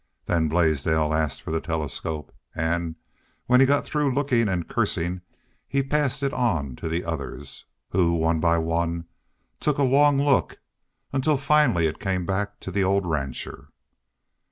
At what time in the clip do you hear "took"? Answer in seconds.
9.59-9.77